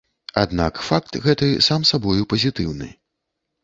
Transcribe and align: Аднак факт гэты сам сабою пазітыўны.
Аднак 0.43 0.79
факт 0.87 1.21
гэты 1.27 1.51
сам 1.69 1.87
сабою 1.93 2.21
пазітыўны. 2.35 2.95